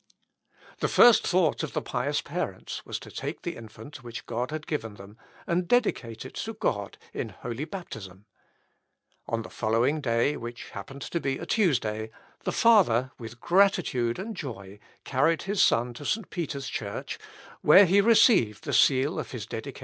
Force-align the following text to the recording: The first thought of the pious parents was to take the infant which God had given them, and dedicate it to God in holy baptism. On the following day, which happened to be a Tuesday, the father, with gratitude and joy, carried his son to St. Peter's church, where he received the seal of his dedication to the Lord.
The 0.79 0.87
first 0.87 1.27
thought 1.27 1.61
of 1.61 1.73
the 1.73 1.81
pious 1.83 2.21
parents 2.21 2.83
was 2.87 2.97
to 3.01 3.11
take 3.11 3.43
the 3.43 3.55
infant 3.55 4.03
which 4.03 4.25
God 4.25 4.49
had 4.49 4.65
given 4.65 4.95
them, 4.95 5.15
and 5.45 5.67
dedicate 5.67 6.25
it 6.25 6.33
to 6.37 6.53
God 6.55 6.97
in 7.13 7.29
holy 7.29 7.65
baptism. 7.65 8.25
On 9.27 9.43
the 9.43 9.49
following 9.51 10.01
day, 10.01 10.35
which 10.37 10.71
happened 10.71 11.03
to 11.03 11.19
be 11.19 11.37
a 11.37 11.45
Tuesday, 11.45 12.09
the 12.45 12.51
father, 12.51 13.11
with 13.19 13.39
gratitude 13.39 14.17
and 14.17 14.35
joy, 14.35 14.79
carried 15.03 15.43
his 15.43 15.61
son 15.61 15.93
to 15.93 16.03
St. 16.03 16.31
Peter's 16.31 16.67
church, 16.67 17.19
where 17.61 17.85
he 17.85 18.01
received 18.01 18.63
the 18.63 18.73
seal 18.73 19.19
of 19.19 19.29
his 19.29 19.45
dedication 19.45 19.61
to 19.61 19.61
the 19.61 19.75
Lord. 19.75 19.79